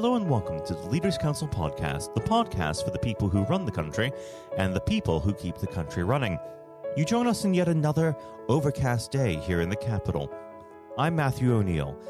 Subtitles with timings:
[0.00, 3.64] Hello and welcome to the Leaders Council podcast, the podcast for the people who run
[3.64, 4.12] the country
[4.56, 6.38] and the people who keep the country running.
[6.96, 8.14] You join us in yet another
[8.46, 10.32] overcast day here in the capital.
[10.96, 12.00] I'm Matthew O'Neill,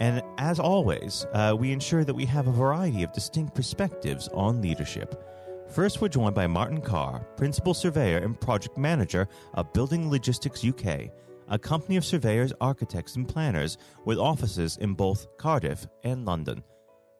[0.00, 4.60] and as always, uh, we ensure that we have a variety of distinct perspectives on
[4.60, 5.24] leadership.
[5.68, 11.12] First, we're joined by Martin Carr, Principal Surveyor and Project Manager of Building Logistics UK,
[11.46, 16.64] a company of surveyors, architects, and planners with offices in both Cardiff and London.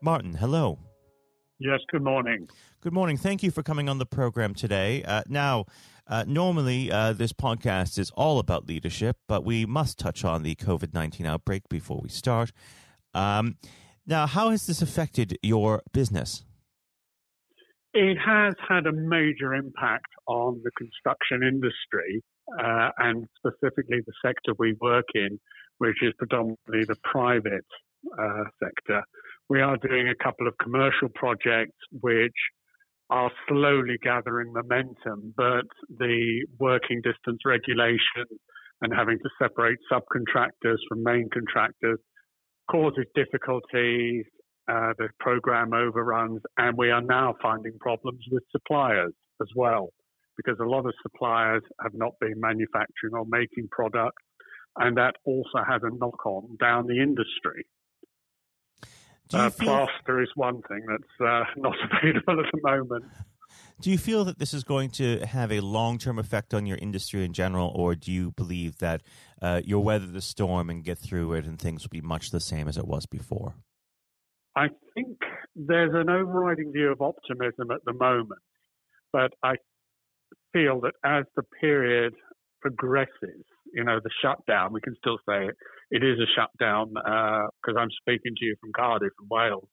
[0.02, 0.79] Martin, hello.
[1.59, 2.48] Yes, good morning.
[2.80, 3.16] Good morning.
[3.16, 5.02] Thank you for coming on the program today.
[5.02, 5.65] Uh, now,
[6.06, 10.55] uh, normally uh, this podcast is all about leadership, but we must touch on the
[10.55, 12.53] COVID 19 outbreak before we start.
[13.12, 13.56] Um,
[14.06, 16.45] now, how has this affected your business?
[17.92, 22.23] It has had a major impact on the construction industry
[22.59, 25.41] uh, and specifically the sector we work in,
[25.78, 27.67] which is predominantly the private
[28.19, 29.03] uh, sector.
[29.48, 32.36] We are doing a couple of commercial projects which
[33.09, 38.27] are slowly gathering momentum, but the working distance regulation
[38.83, 41.98] and having to separate subcontractors from main contractors
[42.70, 44.27] causes difficulties.
[44.70, 49.89] Uh, the program overruns, and we are now finding problems with suppliers as well,
[50.36, 54.23] because a lot of suppliers have not been manufacturing or making products,
[54.77, 57.64] and that also has a knock on down the industry.
[59.33, 59.69] Uh, feel...
[59.69, 63.05] Plaster is one thing that's uh, not available at the moment.
[63.81, 66.79] Do you feel that this is going to have a long term effect on your
[66.79, 69.03] industry in general, or do you believe that
[69.41, 72.41] uh, you'll weather the storm and get through it and things will be much the
[72.41, 73.55] same as it was before?
[74.57, 75.19] I think
[75.55, 78.41] there's an overriding view of optimism at the moment,
[79.13, 79.55] but I
[80.53, 82.15] feel that as the period
[82.61, 85.56] progresses, you know, the shutdown, we can still say it,
[85.91, 89.69] it is a shutdown because uh, I'm speaking to you from Cardiff and Wales.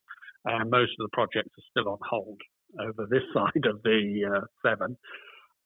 [0.46, 2.40] And most of the projects are still on hold
[2.80, 4.98] over this side of the uh, Severn.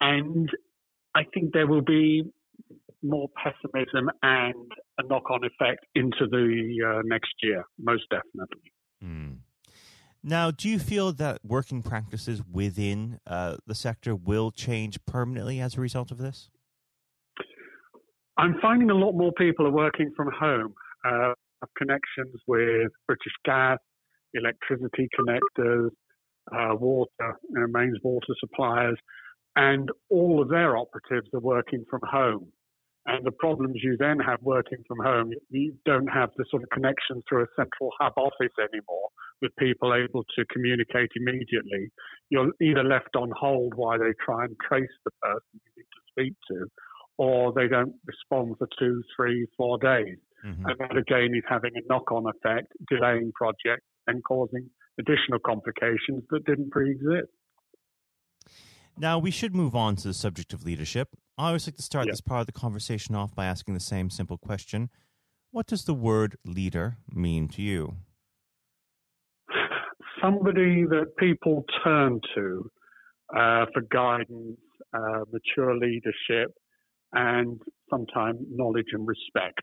[0.01, 0.49] And
[1.15, 2.23] I think there will be
[3.01, 8.71] more pessimism and a knock on effect into the uh, next year, most definitely.
[9.03, 9.37] Mm.
[10.21, 15.77] Now, do you feel that working practices within uh, the sector will change permanently as
[15.77, 16.49] a result of this?
[18.39, 20.73] I'm finding a lot more people are working from home.
[21.03, 23.79] Uh, have connections with British Gas,
[24.33, 25.89] electricity connectors,
[26.53, 28.97] uh, water, you know, mains water suppliers,
[29.57, 32.47] and all of their operatives are working from home.
[33.07, 36.69] And the problems you then have working from home, you don't have the sort of
[36.69, 39.09] connection through a central hub office anymore
[39.41, 41.91] with people able to communicate immediately.
[42.29, 46.01] You're either left on hold while they try and trace the person you need to
[46.11, 46.67] speak to,
[47.19, 50.17] or they don't respond for two, three, four days.
[50.45, 50.65] Mm-hmm.
[50.65, 56.23] And that again is having a knock on effect, delaying projects and causing additional complications
[56.29, 57.29] that didn't pre exist.
[58.97, 61.09] Now, we should move on to the subject of leadership.
[61.37, 64.09] I always like to start this part of the conversation off by asking the same
[64.09, 64.89] simple question
[65.51, 67.97] What does the word leader mean to you?
[70.23, 72.71] Somebody that people turn to
[73.35, 74.57] uh, for guidance,
[74.93, 76.53] uh, mature leadership,
[77.13, 77.59] and
[77.89, 79.61] sometimes knowledge and respect.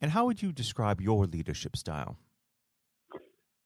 [0.00, 2.18] And how would you describe your leadership style?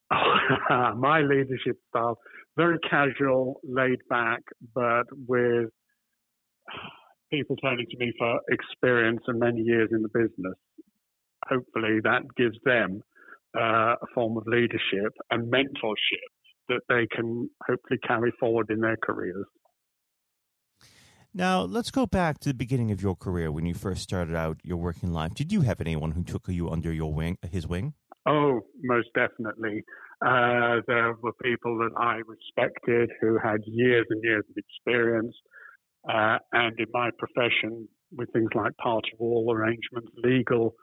[0.95, 2.17] My leadership style,
[2.57, 4.41] very casual, laid back,
[4.73, 5.69] but with
[7.31, 10.55] people turning to me for experience and many years in the business.
[11.49, 13.01] Hopefully, that gives them
[13.57, 16.29] uh, a form of leadership and mentorship
[16.69, 19.45] that they can hopefully carry forward in their careers.
[21.35, 24.59] Now, let's go back to the beginning of your career when you first started out
[24.63, 25.33] your working life.
[25.33, 27.95] Did you have anyone who took you under your wing, his wing?
[28.27, 29.83] Oh, most definitely.
[30.23, 35.35] Uh, there were people that I respected who had years and years of experience.
[36.07, 40.75] Uh, and in my profession, with things like party wall arrangements, legal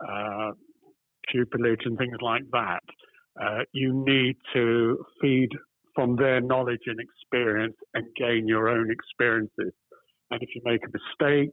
[0.00, 0.50] uh,
[1.32, 2.82] pupillage, and things like that,
[3.40, 5.50] uh, you need to feed
[5.94, 9.72] from their knowledge and experience and gain your own experiences.
[10.32, 11.52] And if you make a mistake,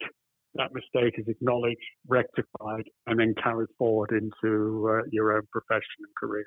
[0.56, 1.78] that mistake is acknowledged,
[2.08, 6.46] rectified, and then carried forward into uh, your own profession and career.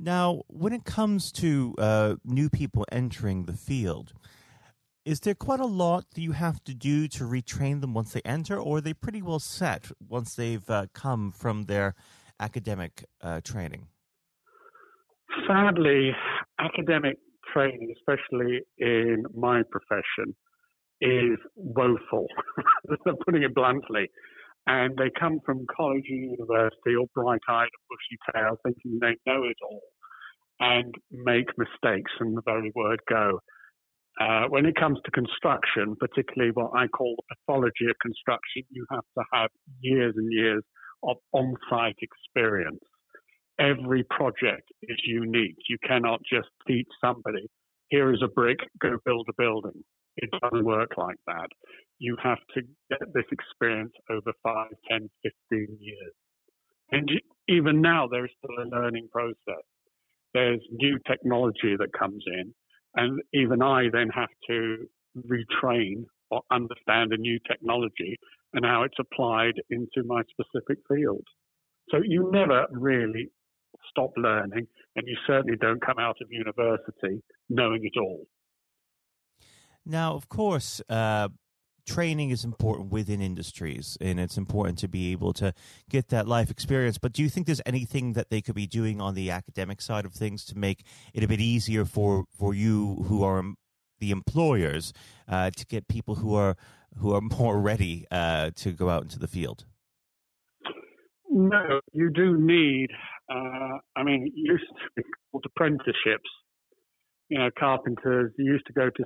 [0.00, 4.14] Now, when it comes to uh, new people entering the field,
[5.04, 8.22] is there quite a lot that you have to do to retrain them once they
[8.24, 11.94] enter, or are they pretty well set once they've uh, come from their
[12.40, 13.86] academic uh, training?
[15.46, 16.10] Sadly,
[16.58, 17.16] academic
[17.52, 20.34] training, especially in my profession,
[21.00, 22.26] is woeful,
[23.06, 24.08] I'm putting it bluntly.
[24.66, 29.56] and they come from college or university all bright-eyed and bushy-tailed, thinking they know it
[29.62, 29.82] all,
[30.60, 33.40] and make mistakes from the very word go.
[34.20, 38.86] Uh, when it comes to construction, particularly what I call the pathology of construction, you
[38.90, 39.50] have to have
[39.80, 40.62] years and years
[41.02, 42.84] of on-site experience.
[43.60, 45.56] Every project is unique.
[45.68, 47.48] You cannot just teach somebody,
[47.88, 49.84] here is a brick, go build a building.
[50.16, 51.48] It doesn't work like that.
[51.98, 55.10] You have to get this experience over 5, 10,
[55.50, 56.12] 15 years.
[56.90, 57.10] And
[57.48, 59.64] even now, there's still a learning process.
[60.34, 62.54] There's new technology that comes in,
[62.94, 68.18] and even I then have to retrain or understand a new technology
[68.54, 71.26] and how it's applied into my specific field.
[71.90, 73.28] So you never really
[73.92, 74.66] stop learning,
[74.96, 78.26] and you certainly don't come out of university knowing it all.
[79.84, 81.28] Now, of course, uh,
[81.86, 85.52] training is important within industries, and it's important to be able to
[85.90, 86.98] get that life experience.
[86.98, 90.04] But do you think there's anything that they could be doing on the academic side
[90.04, 93.42] of things to make it a bit easier for, for you who are
[93.98, 94.92] the employers
[95.28, 96.56] uh, to get people who are
[96.98, 99.64] who are more ready uh, to go out into the field?
[101.30, 102.90] No, you do need.
[103.30, 106.30] Uh, I mean, used to be called apprenticeships.
[107.28, 109.04] You know, carpenters used to go to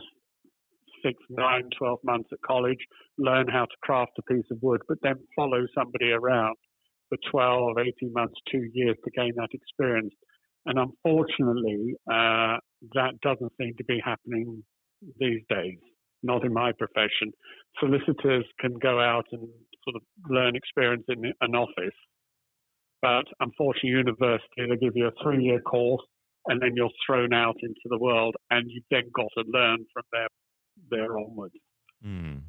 [1.05, 2.79] six, nine, 12 months at college,
[3.19, 6.57] learn how to craft a piece of wood, but then follow somebody around
[7.09, 10.15] for 12, 18 months, two years to gain that experience.
[10.67, 12.57] And unfortunately, uh,
[12.95, 14.65] that doesn't seem to be happening
[15.21, 15.79] these days,
[16.23, 17.33] not in my profession.
[17.79, 19.43] Solicitors can go out and
[19.85, 21.95] sort of learn experience in an office,
[23.03, 26.03] but unfortunately, university, they give you a three year course
[26.47, 30.03] and then you're thrown out into the world and you've then got to learn from
[30.13, 30.29] their
[30.91, 31.55] there onwards.
[32.05, 32.43] Mm.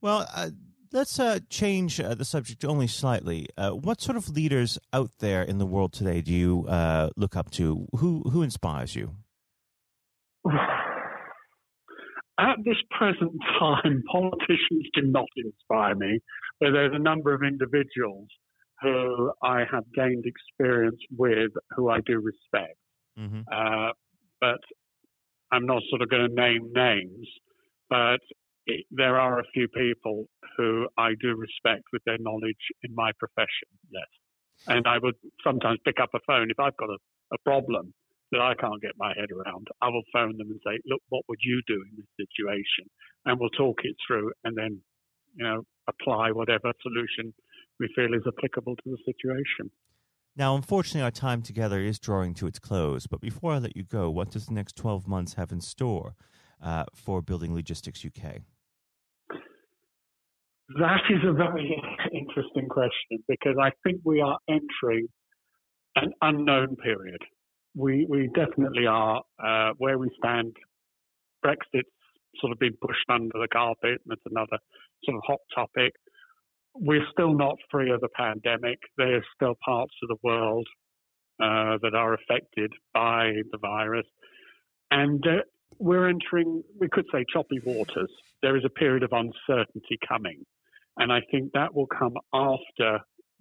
[0.00, 0.50] Well, uh,
[0.92, 3.48] let's uh, change uh, the subject only slightly.
[3.56, 7.36] Uh, what sort of leaders out there in the world today do you uh, look
[7.36, 7.86] up to?
[7.98, 9.14] Who who inspires you?
[12.38, 16.20] At this present time, politicians do not inspire me,
[16.60, 18.28] but there's a number of individuals
[18.82, 22.76] who I have gained experience with who I do respect.
[23.18, 23.40] Mm-hmm.
[23.50, 23.92] Uh,
[24.40, 24.60] but
[25.50, 27.28] I'm not sort of going to name names,
[27.88, 28.20] but
[28.66, 30.26] it, there are a few people
[30.56, 34.06] who I do respect with their knowledge in my profession, yes.
[34.66, 36.98] And I would sometimes pick up a phone if I've got a,
[37.32, 37.92] a problem
[38.30, 39.68] that I can't get my head around.
[39.82, 42.88] I will phone them and say, look, what would you do in this situation?
[43.26, 44.80] And we'll talk it through and then,
[45.34, 47.34] you know, apply whatever solution
[47.82, 49.70] we feel is applicable to the situation.
[50.36, 53.06] Now, unfortunately, our time together is drawing to its close.
[53.06, 56.14] But before I let you go, what does the next 12 months have in store
[56.62, 58.36] uh, for Building Logistics UK?
[60.78, 61.82] That is a very
[62.12, 65.08] interesting question because I think we are entering
[65.96, 67.18] an unknown period.
[67.74, 70.56] We, we definitely are uh, where we stand.
[71.44, 71.90] Brexit's
[72.40, 74.58] sort of been pushed under the carpet, and it's another
[75.04, 75.92] sort of hot topic
[76.74, 78.78] we're still not free of the pandemic.
[78.96, 80.66] There's still parts of the world
[81.42, 84.06] uh, that are affected by the virus.
[84.90, 85.42] And uh,
[85.78, 88.10] we're entering, we could say, choppy waters.
[88.42, 90.44] There is a period of uncertainty coming.
[90.98, 93.00] And I think that will come after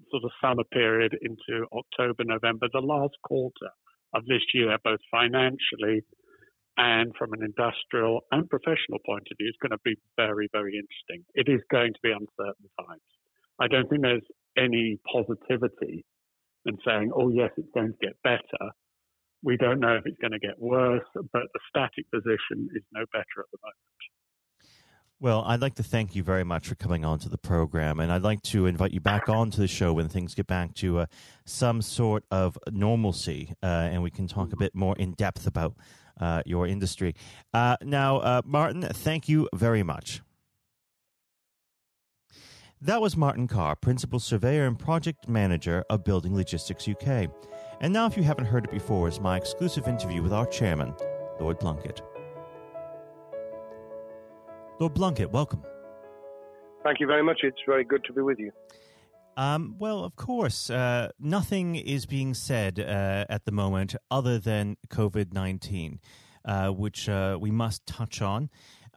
[0.10, 3.70] sort of summer period into October, November, the last quarter
[4.13, 6.03] of this year, both financially
[6.77, 10.74] and from an industrial and professional point of view, is going to be very, very
[10.74, 11.25] interesting.
[11.36, 13.01] It is going to be uncertain times.
[13.62, 14.25] I don't think there's
[14.58, 16.03] any positivity
[16.65, 18.72] in saying, oh, yes, it's going to get better.
[19.44, 23.06] We don't know if it's going to get worse, but the static position is no
[23.12, 23.77] better at the moment.
[25.20, 28.12] Well, I'd like to thank you very much for coming on to the program, and
[28.12, 31.00] I'd like to invite you back on to the show when things get back to
[31.00, 31.06] uh,
[31.46, 35.75] some sort of normalcy, uh, and we can talk a bit more in depth about
[36.20, 37.13] uh, your industry.
[37.53, 40.22] Uh, now, uh, Martin, thank you very much.
[42.84, 47.30] That was Martin Carr, Principal Surveyor and Project Manager of Building Logistics UK.
[47.80, 50.96] And now, if you haven't heard it before, is my exclusive interview with our chairman,
[51.40, 52.02] Lord Blunkett.
[54.80, 55.62] Lord Blunkett, welcome.
[56.84, 57.42] Thank you very much.
[57.44, 58.52] It's very good to be with you.
[59.38, 64.78] Um, well, of course, uh, nothing is being said uh, at the moment other than
[64.88, 66.00] COVID 19,
[66.46, 68.50] uh, which uh, we must touch on.